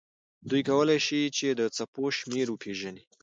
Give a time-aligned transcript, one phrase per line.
[0.49, 3.03] دوی کولی شي چې د څپو شمېر وپیژني.